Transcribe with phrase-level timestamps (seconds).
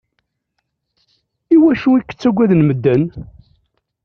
[1.55, 3.03] Iwacu i k-ttagaden medden?